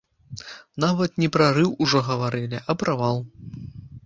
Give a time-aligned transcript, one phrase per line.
[0.83, 3.23] Нават не прарыў ужо гаварылі, а правал!